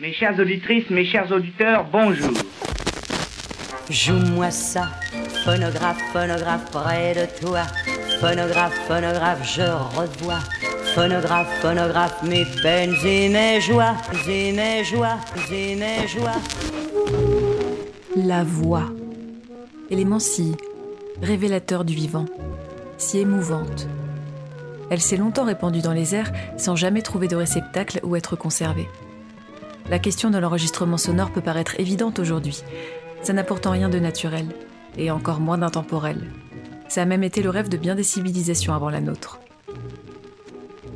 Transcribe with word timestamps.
Mes 0.00 0.14
chères 0.14 0.38
auditrices, 0.40 0.88
mes 0.88 1.04
chers 1.04 1.30
auditeurs, 1.30 1.84
bonjour. 1.92 2.32
Joue-moi 3.90 4.50
ça, 4.50 4.88
phonographe, 5.44 6.00
phonographe 6.14 6.70
près 6.70 7.12
de 7.14 7.40
toi. 7.44 7.64
Phonographe, 8.18 8.78
phonographe, 8.88 9.54
je 9.54 9.60
revois. 9.60 10.38
Phonographe, 10.94 11.48
phonographe, 11.60 12.22
mes 12.22 12.46
peines 12.62 12.94
et 13.04 13.28
mes 13.28 13.60
joies, 13.60 13.94
et 14.26 14.52
mes 14.52 14.84
joies, 14.84 15.18
et 15.52 15.76
mes 15.76 16.08
joies. 16.08 16.40
La 18.16 18.42
voix. 18.42 18.86
Élément 19.90 20.18
si 20.18 20.56
révélateur 21.20 21.84
du 21.84 21.94
vivant, 21.94 22.24
si 22.96 23.18
émouvante. 23.18 23.86
Elle 24.88 25.02
s'est 25.02 25.18
longtemps 25.18 25.44
répandue 25.44 25.82
dans 25.82 25.92
les 25.92 26.14
airs 26.14 26.32
sans 26.56 26.74
jamais 26.74 27.02
trouver 27.02 27.28
de 27.28 27.36
réceptacle 27.36 28.00
ou 28.02 28.16
être 28.16 28.34
conservée. 28.34 28.88
La 29.90 29.98
question 29.98 30.30
de 30.30 30.38
l'enregistrement 30.38 30.96
sonore 30.96 31.32
peut 31.32 31.40
paraître 31.40 31.74
évidente 31.80 32.20
aujourd'hui. 32.20 32.62
Ça 33.22 33.32
n'a 33.32 33.42
pourtant 33.42 33.72
rien 33.72 33.88
de 33.88 33.98
naturel, 33.98 34.46
et 34.96 35.10
encore 35.10 35.40
moins 35.40 35.58
d'intemporel. 35.58 36.30
Ça 36.88 37.02
a 37.02 37.06
même 37.06 37.24
été 37.24 37.42
le 37.42 37.50
rêve 37.50 37.68
de 37.68 37.76
bien 37.76 37.96
des 37.96 38.04
civilisations 38.04 38.72
avant 38.72 38.88
la 38.88 39.00
nôtre. 39.00 39.40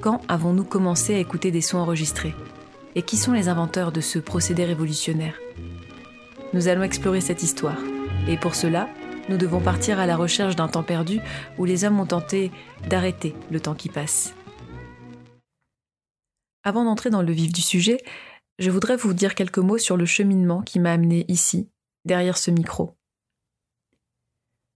Quand 0.00 0.22
avons-nous 0.26 0.64
commencé 0.64 1.14
à 1.14 1.18
écouter 1.18 1.50
des 1.50 1.60
sons 1.60 1.76
enregistrés? 1.76 2.34
Et 2.94 3.02
qui 3.02 3.18
sont 3.18 3.32
les 3.32 3.50
inventeurs 3.50 3.92
de 3.92 4.00
ce 4.00 4.18
procédé 4.18 4.64
révolutionnaire? 4.64 5.34
Nous 6.54 6.68
allons 6.68 6.82
explorer 6.82 7.20
cette 7.20 7.42
histoire. 7.42 7.76
Et 8.26 8.38
pour 8.38 8.54
cela, 8.54 8.88
nous 9.28 9.36
devons 9.36 9.60
partir 9.60 10.00
à 10.00 10.06
la 10.06 10.16
recherche 10.16 10.56
d'un 10.56 10.68
temps 10.68 10.82
perdu 10.82 11.20
où 11.58 11.66
les 11.66 11.84
hommes 11.84 12.00
ont 12.00 12.06
tenté 12.06 12.50
d'arrêter 12.88 13.34
le 13.50 13.60
temps 13.60 13.74
qui 13.74 13.90
passe. 13.90 14.32
Avant 16.64 16.84
d'entrer 16.84 17.10
dans 17.10 17.22
le 17.22 17.32
vif 17.32 17.52
du 17.52 17.60
sujet, 17.60 17.98
je 18.58 18.70
voudrais 18.70 18.96
vous 18.96 19.14
dire 19.14 19.34
quelques 19.34 19.58
mots 19.58 19.78
sur 19.78 19.96
le 19.96 20.06
cheminement 20.06 20.62
qui 20.62 20.80
m'a 20.80 20.92
amené 20.92 21.24
ici, 21.28 21.70
derrière 22.04 22.38
ce 22.38 22.50
micro. 22.50 22.96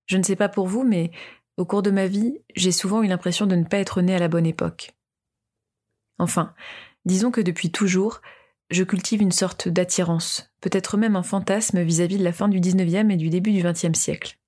Je 0.06 0.16
ne 0.16 0.22
sais 0.22 0.36
pas 0.36 0.48
pour 0.48 0.66
vous, 0.66 0.84
mais 0.84 1.10
au 1.56 1.64
cours 1.64 1.82
de 1.82 1.90
ma 1.90 2.06
vie, 2.06 2.38
j'ai 2.54 2.72
souvent 2.72 3.02
eu 3.02 3.06
l'impression 3.06 3.46
de 3.46 3.56
ne 3.56 3.64
pas 3.64 3.78
être 3.78 4.00
né 4.00 4.14
à 4.14 4.18
la 4.18 4.28
bonne 4.28 4.46
époque. 4.46 4.94
Enfin, 6.18 6.54
disons 7.04 7.30
que 7.30 7.40
depuis 7.40 7.70
toujours, 7.70 8.20
je 8.70 8.84
cultive 8.84 9.20
une 9.20 9.32
sorte 9.32 9.68
d'attirance, 9.68 10.50
peut-être 10.60 10.96
même 10.96 11.16
un 11.16 11.22
fantasme 11.22 11.82
vis-à-vis 11.82 12.18
de 12.18 12.24
la 12.24 12.32
fin 12.32 12.48
du 12.48 12.60
XIXe 12.60 13.10
et 13.10 13.16
du 13.16 13.30
début 13.30 13.52
du 13.52 13.62
XXe 13.62 13.98
siècle. 13.98 14.38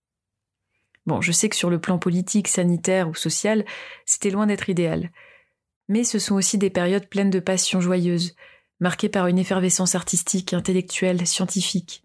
Bon, 1.07 1.21
je 1.21 1.33
sais 1.33 1.49
que 1.49 1.57
sur 1.57 1.69
le 1.69 1.81
plan 1.81 1.99
politique, 1.99 2.49
sanitaire 2.49 3.09
ou 3.09 3.15
social, 3.15 3.65
c'était 4.07 4.31
loin 4.31 4.47
d'être 4.47 4.71
idéal. 4.71 5.11
Mais 5.89 6.05
ce 6.05 6.19
sont 6.19 6.35
aussi 6.35 6.57
des 6.57 6.71
périodes 6.71 7.09
pleines 7.09 7.31
de 7.31 7.41
passions 7.41 7.81
joyeuses, 7.81 8.35
marquées 8.85 9.09
par 9.09 9.29
une 9.29 9.39
effervescence 9.39 9.95
artistique, 9.95 10.53
intellectuelle, 10.53 11.27
scientifique. 11.27 12.03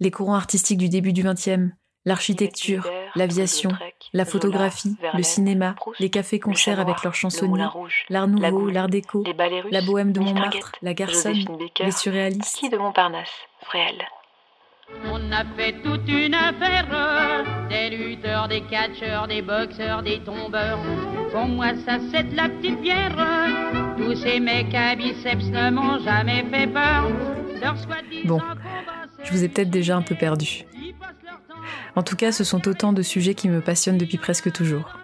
Les 0.00 0.10
courants 0.10 0.34
artistiques 0.34 0.78
du 0.78 0.88
début 0.88 1.12
du 1.12 1.22
XXe, 1.22 1.70
l'architecture, 2.04 2.90
l'aviation, 3.14 3.70
la 4.12 4.24
photographie, 4.24 4.96
le 5.14 5.22
cinéma, 5.22 5.76
les 6.00 6.10
cafés-concerts 6.10 6.80
avec 6.80 7.04
leurs 7.04 7.14
chansonniers, 7.14 7.68
l'art 8.08 8.26
nouveau, 8.26 8.68
l'art 8.68 8.88
déco, 8.88 9.22
la 9.70 9.82
bohème 9.82 10.12
de 10.12 10.18
Montmartre, 10.18 10.72
la 10.82 10.94
garçonne, 10.94 11.44
les 11.78 11.92
surréalistes. 11.92 12.68
de 12.68 12.76
Montparnasse? 12.76 13.30
On 15.30 15.32
a 15.32 15.44
fait 15.56 15.74
toute 15.84 16.08
une 16.08 16.34
affaire 16.34 16.88
des 17.68 17.96
lutteurs, 17.96 18.48
des 18.48 18.62
catcheurs, 18.62 19.28
des 19.28 19.42
boxeurs, 19.42 20.02
des 20.02 20.18
tombeurs. 20.24 20.80
Pour 21.30 21.46
moi, 21.46 21.68
ça 21.86 21.98
c'est 22.10 22.24
de 22.24 22.34
la 22.34 22.48
petite 22.48 22.80
bière. 22.80 23.16
Tous 23.96 24.16
ces 24.16 24.40
mecs 24.40 24.74
à 24.74 24.96
biceps 24.96 25.44
ne 25.44 25.70
m'ont 25.70 26.00
jamais 26.00 26.44
fait 26.50 26.66
peur. 26.66 27.08
Bon, 28.24 28.40
je 29.22 29.30
vous 29.30 29.44
ai 29.44 29.48
peut-être 29.48 29.70
déjà 29.70 29.96
un 29.96 30.02
peu 30.02 30.16
perdu. 30.16 30.64
En 31.94 32.02
tout 32.02 32.16
cas, 32.16 32.32
ce 32.32 32.42
sont 32.42 32.66
autant 32.66 32.92
de 32.92 33.02
sujets 33.02 33.34
qui 33.34 33.48
me 33.48 33.60
passionnent 33.60 33.98
depuis 33.98 34.18
presque 34.18 34.50
toujours. 34.50 34.98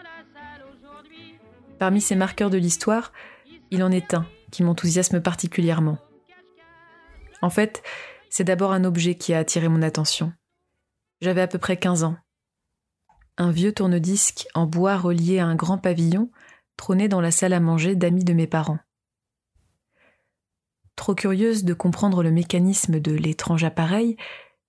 Parmi 1.78 2.00
ces 2.00 2.16
marqueurs 2.16 2.50
de 2.50 2.59
l'histoire, 2.59 3.12
il 3.70 3.84
en 3.84 3.92
est 3.92 4.12
un 4.12 4.26
qui 4.50 4.65
m'enthousiasme 4.65 5.20
particulièrement. 5.20 5.98
En 7.42 7.50
fait, 7.50 7.84
c'est 8.31 8.44
d'abord 8.44 8.72
un 8.72 8.84
objet 8.84 9.14
qui 9.14 9.34
a 9.34 9.38
attiré 9.38 9.69
mon 9.69 9.82
attention. 9.82 10.32
J'avais 11.20 11.41
à 11.41 11.48
peu 11.48 11.59
près 11.59 11.76
15 11.76 12.04
ans. 12.04 12.16
Un 13.38 13.50
vieux 13.50 13.72
tourne-disque 13.72 14.47
en 14.54 14.66
bois 14.66 14.97
relié 14.97 15.38
à 15.38 15.47
un 15.47 15.54
grand 15.54 15.78
pavillon 15.78 16.31
trônait 16.76 17.09
dans 17.09 17.20
la 17.20 17.31
salle 17.31 17.53
à 17.53 17.60
manger 17.60 17.94
d'amis 17.94 18.25
de 18.25 18.32
mes 18.32 18.47
parents. 18.47 18.78
Trop 20.94 21.15
curieuse 21.15 21.65
de 21.65 21.75
comprendre 21.75 22.22
le 22.22 22.31
mécanisme 22.31 23.00
de 23.00 23.12
l'étrange 23.12 23.65
appareil, 23.65 24.16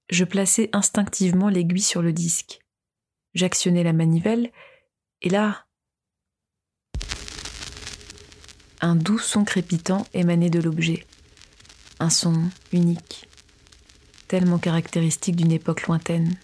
je 0.09 0.25
plaçai 0.25 0.69
instinctivement 0.73 1.49
l'aiguille 1.49 1.81
sur 1.81 2.01
le 2.01 2.11
disque. 2.11 2.59
J'actionnai 3.33 3.83
la 3.83 3.93
manivelle, 3.93 4.51
et 5.21 5.29
là. 5.29 5.65
Un 8.81 8.95
doux 8.95 9.19
son 9.19 9.43
crépitant 9.43 10.05
émanait 10.13 10.49
de 10.49 10.59
l'objet. 10.59 11.05
Un 11.99 12.09
son 12.09 12.49
unique, 12.71 13.27
tellement 14.27 14.57
caractéristique 14.57 15.35
d'une 15.35 15.51
époque 15.51 15.87
lointaine. 15.87 16.35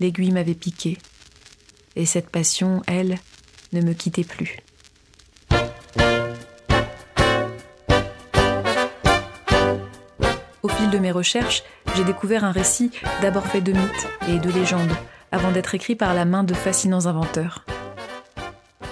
L'aiguille 0.00 0.32
m'avait 0.32 0.54
piqué, 0.54 0.98
et 1.96 2.06
cette 2.06 2.30
passion, 2.30 2.82
elle, 2.86 3.18
ne 3.72 3.80
me 3.80 3.94
quittait 3.94 4.24
plus. 4.24 4.58
Au 10.62 10.68
fil 10.68 10.90
de 10.90 10.98
mes 10.98 11.12
recherches, 11.12 11.62
j'ai 11.94 12.04
découvert 12.04 12.44
un 12.44 12.52
récit 12.52 12.90
d'abord 13.22 13.46
fait 13.46 13.60
de 13.60 13.72
mythes 13.72 14.08
et 14.28 14.38
de 14.38 14.50
légendes, 14.50 14.94
avant 15.32 15.50
d'être 15.50 15.74
écrit 15.74 15.96
par 15.96 16.12
la 16.12 16.24
main 16.24 16.44
de 16.44 16.54
fascinants 16.54 17.06
inventeurs. 17.06 17.64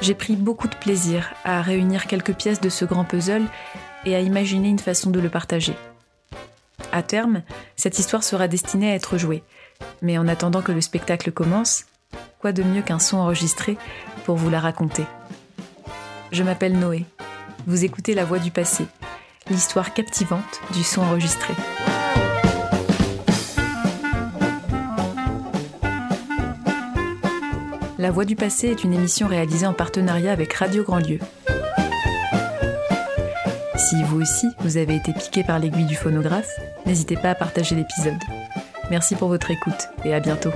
J'ai 0.00 0.14
pris 0.14 0.37
beaucoup 0.37 0.69
de 0.69 0.75
plaisir 0.75 1.34
à 1.44 1.62
réunir 1.62 2.06
quelques 2.06 2.34
pièces 2.34 2.60
de 2.60 2.69
ce 2.69 2.84
grand 2.84 3.04
puzzle 3.04 3.44
et 4.04 4.14
à 4.14 4.20
imaginer 4.20 4.69
une 4.69 4.78
façon 4.78 5.10
de 5.10 5.20
le 5.20 5.28
partager. 5.28 5.75
À 6.94 7.03
terme, 7.03 7.43
cette 7.75 7.99
histoire 7.99 8.22
sera 8.22 8.47
destinée 8.47 8.93
à 8.93 8.94
être 8.94 9.19
jouée, 9.19 9.43
mais 10.00 10.16
en 10.16 10.28
attendant 10.28 10.62
que 10.62 10.71
le 10.71 10.81
spectacle 10.81 11.32
commence, 11.32 11.87
quoi 12.38 12.53
de 12.53 12.62
mieux 12.62 12.82
qu'un 12.82 13.00
son 13.00 13.16
enregistré 13.16 13.77
pour 14.25 14.37
vous 14.37 14.49
la 14.49 14.60
raconter? 14.60 15.03
Je 16.31 16.44
m'appelle 16.44 16.78
Noé. 16.78 17.05
Vous 17.66 17.84
écoutez 17.84 18.15
La 18.15 18.25
Voix 18.25 18.38
du 18.38 18.53
Passé, 18.53 18.87
l'histoire 19.50 19.93
captivante 19.93 20.60
du 20.72 20.84
son 20.84 21.03
enregistré. 21.03 21.53
La 27.99 28.12
Voix 28.12 28.25
du 28.25 28.37
Passé 28.37 28.69
est 28.69 28.84
une 28.84 28.94
émission 28.94 29.26
réalisée 29.26 29.66
en 29.66 29.75
partenariat 29.75 30.31
avec 30.31 30.53
Radio 30.53 30.84
Grandlieu. 30.84 31.19
Si 33.84 34.03
vous 34.03 34.22
aussi, 34.22 34.49
vous 34.61 34.78
avez 34.78 34.97
été 34.97 35.12
piqué 35.12 35.45
par 35.45 35.59
l'aiguille 35.59 35.84
du 35.84 35.95
phonographe, 35.95 36.49
n'hésitez 36.87 37.17
pas 37.17 37.31
à 37.31 37.34
partager 37.34 37.75
l'épisode. 37.75 38.15
Merci 38.91 39.15
pour 39.15 39.28
votre 39.28 39.50
écoute 39.50 39.91
et 40.06 40.15
à 40.15 40.21
bientôt. 40.21 40.53